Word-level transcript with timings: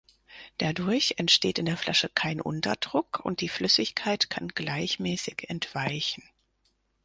Dadurch 0.57 1.13
entsteht 1.17 1.59
in 1.59 1.67
der 1.67 1.77
Flasche 1.77 2.09
kein 2.09 2.41
Unterdruck, 2.41 3.19
und 3.23 3.39
die 3.39 3.49
Flüssigkeit 3.49 4.31
kann 4.31 4.47
gleichmäßig 4.47 5.47
entweichen. 5.47 6.23